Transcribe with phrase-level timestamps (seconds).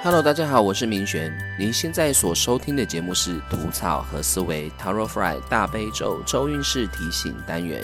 [0.00, 1.36] Hello，大家好，我是明璇。
[1.58, 7.82] 您现在所收听的节目是《吐草和思维 Taro Fry 大悲咒周运势提醒单元》。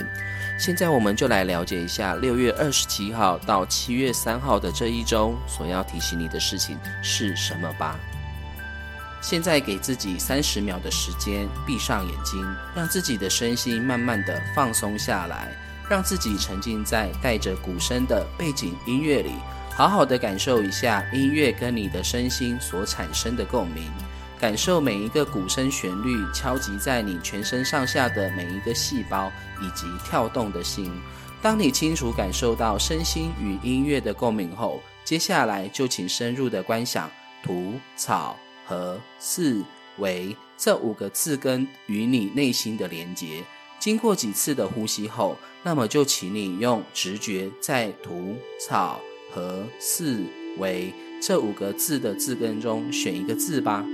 [0.57, 7.99] 现在我们就来了解一下六月二十七号到七月三号的这一周所要提醒你的事情是什么吧。
[9.21, 12.41] 现在给自己三十秒的时间，闭上眼睛，
[12.73, 15.49] 让自己的身心慢慢的放松下来，
[15.89, 19.33] 让自己沉浸在带着鼓声的背景音乐里。
[19.75, 23.91] 好好的感受一下音乐跟你的身心所产生的共鸣，
[24.39, 29.29] 感受每一个鼓声旋律敲击在你全身上下的每一个细胞
[29.61, 30.89] 以及跳动的心。
[31.41, 37.11] 当你清楚感受到身心与音乐的共鸣后，接下来就请深入的观想
[37.43, 39.61] “土、草、和、四、
[39.97, 43.43] 为”这五个字根与你内心的连结。
[43.77, 49.01] 经过几次的呼吸后，那么就请你用直觉在土、草。
[49.35, 50.23] 和四
[50.57, 53.85] 维这五个字的字根中选一个字吧。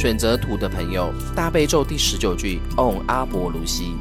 [0.00, 3.92] 选择土的朋友，大悲咒第十九句：Om 阿婆卢西。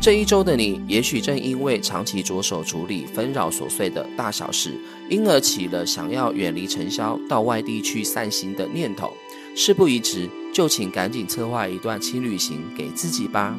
[0.00, 4.78] 这一周的你，也许正因为长期着手处理纷扰琐碎的大小事，
[5.08, 9.12] 因而起了想要远离尘嚣，到外地去散心的念头。
[9.56, 13.58] 事不宜迟，就请赶紧策划一段轻旅行给自己吧，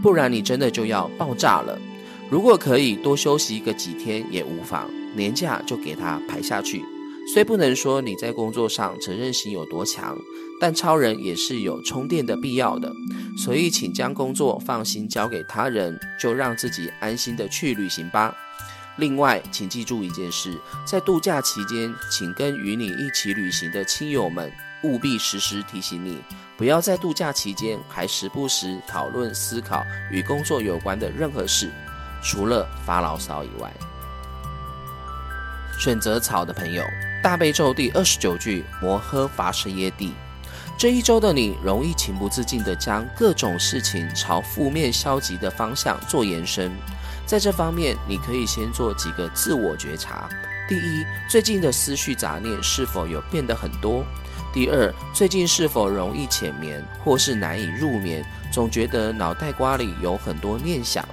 [0.00, 1.76] 不然你真的就要爆炸了。
[2.30, 6.84] 如果可以多休息一个几天也无妨，年假就给他排下去。
[7.32, 10.16] 虽不能说你在工作上责任心有多强，
[10.62, 12.88] 但超人也是有充电的必要的。
[13.36, 18.32] 所以，请将工作放心交给他人，就让自己安心的去旅行吧。
[18.98, 20.56] 另外，请记住一件事：
[20.86, 24.52] 在度假期间，请跟与你一起旅行的亲友们
[24.84, 26.18] 务必时时提醒你，
[26.56, 31.72] 不要在度假期间还时不时讨论思考与工作有关的任何事，
[32.22, 33.72] 除了发牢骚以外。
[35.76, 36.84] 选择草的朋友。
[37.20, 40.12] 大悲咒第二十九句：摩诃伐舍耶帝。
[40.78, 46.72] 这一周的你，容易情不自禁地将各种事情朝负面消极的方向做延伸。
[47.24, 50.28] 在这方面，你可以先做几个自我觉察：
[50.68, 54.04] 第一，最近的思绪杂念是否有变得很多？
[54.52, 61.06] 第二，最近是否容易浅眠，或是难以入眠，总觉得脑袋瓜里有很多念想？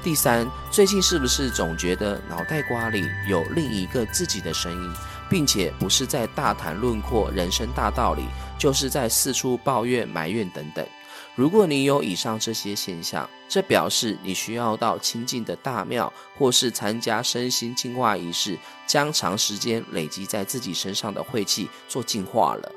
[0.00, 4.94] 第三，最近是不是总觉得脑袋瓜里有另一个自己的声音？
[5.28, 8.22] 并且不是在大谈论阔人生大道理，
[8.58, 10.86] 就是在四处抱怨埋怨等等。
[11.34, 22.72] 如果你有以上这些现象，这表示你需要到清净的大庙，或是参加身心净化仪式，将长时间累积在自己身上的晦气做净化了。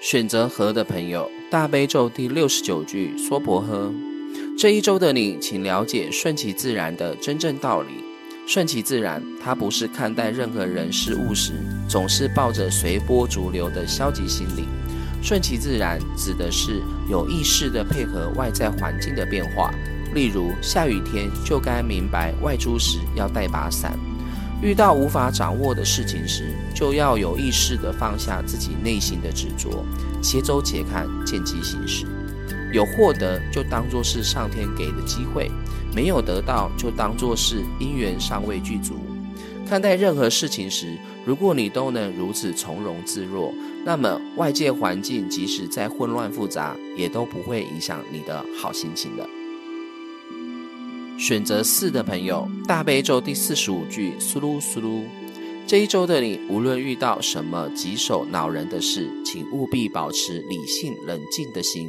[0.00, 3.92] 选择和的朋友，大悲咒第六十九句娑婆诃。
[4.58, 8.02] 这一周的你，请了解顺其自然的真正道理。
[8.46, 11.52] 顺其自然，它不是看待任何人事物时
[11.88, 14.68] 总是抱着随波逐流的消极心理。
[15.22, 19.72] 顺其自然指的是有意识的配合外在环境的变化，
[20.14, 23.92] 例如下雨天就该明白外出时要带把伞；
[24.62, 29.86] 遇到无法掌握的事情时，就要有意识的放下自己内心的执着，
[30.22, 32.04] 且走且看，见机行事。
[32.74, 35.48] 有获得就当作是上天给的机会。
[35.94, 38.96] 没有得到，就当作是因缘尚未具足。
[39.64, 43.54] 看待任何事情时，如果你都能如此从容自若，
[43.84, 49.24] 那么外界环境即使再混乱复杂，也都不会影响你的好心情的。
[51.16, 55.04] 选择四的朋友，大悲咒第四十五句：苏噜苏噜。
[55.66, 61.88] 这一周的你，无论遇到什么棘手恼人的事，请务必保持理性冷静的心。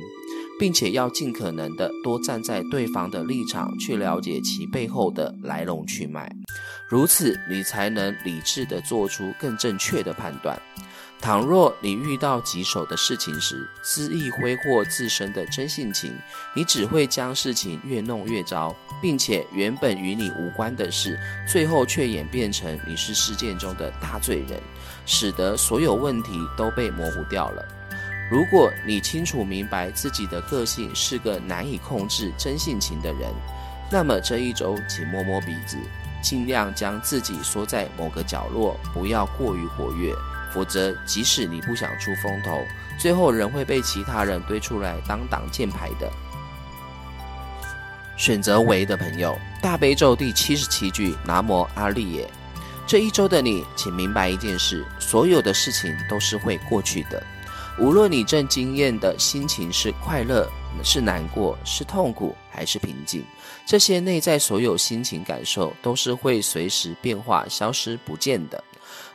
[0.60, 6.30] 并且要尽可能的多站在对方的立场去了解其背后的来龙去脉，
[6.88, 10.60] 如此你才能理智的做出更正确的判断。
[11.22, 16.14] 倘若你遇到棘手的事情时，恣意挥霍自身的真性情，
[16.54, 21.18] 你只会将事情越弄越糟，并且原本与你无关的事，
[21.48, 24.62] 最后却演变成你是事件中的大罪人，
[25.06, 27.66] 使得所有问题都被模糊掉了。
[28.30, 33.32] 如果你清楚明白自己的个性是个难以控制真性情的人，
[33.92, 35.78] 那么这一周请摸摸鼻子，
[36.24, 40.12] 尽量将自己缩在某个角落，不要过于活跃，
[40.52, 42.60] 否则即使你不想出风头，
[42.98, 46.12] 最后仍会被其他人堆出来当挡箭牌的。
[48.18, 52.28] 选择为的朋友，大悲咒第七十七句：南无阿利耶。
[52.88, 57.22] 这一周的你，请明白一件事：所有的事情都是会过去的。
[57.78, 60.50] 无论你正经验的心情是快乐、
[60.82, 63.22] 是难过、是痛苦还是平静，
[63.66, 68.64] 这些内在所有心情感受都是会随时变化、消失不见的。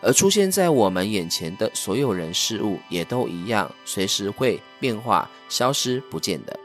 [0.02, 6.58] 而出现在我们眼前的所有人事物，也都一样，随时会变化、消失不见的。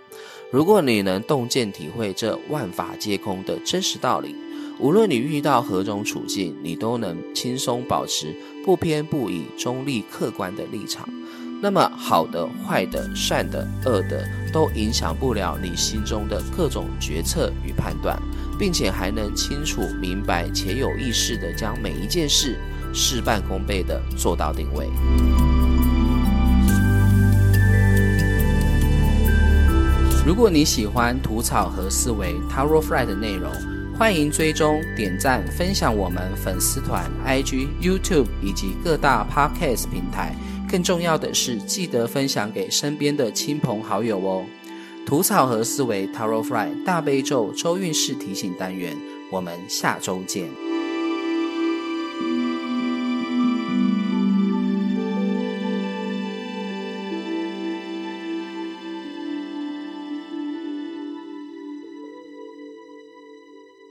[0.51, 4.36] 如果你能洞见体会这万法皆空的真实道理，
[4.80, 11.07] 无论你遇到何种处境，你都能轻松保持不偏不倚、中立客观的立场。
[11.65, 14.23] 那么，好的、坏的、善的、恶的，
[14.53, 18.15] 都影响不了你心中的各种决策与判断，
[18.59, 22.59] 并且还能清楚明白且有意识地将每一件事
[22.94, 24.88] 事半功倍地做到定位。
[30.23, 33.51] 如果你喜欢吐草和思维 t a r o Fry 的内容，
[33.97, 40.35] 欢迎追踪、点赞、分享我们粉丝团、IG、YouTube 以及各大 Podcast 平台。
[40.69, 44.45] 更重要的是，记得分享给身边的亲朋好友哦。
[45.06, 48.97] 吐草和思维，Taro Fry 大悲咒周运势提醒单元，
[49.31, 50.75] 我们下周见。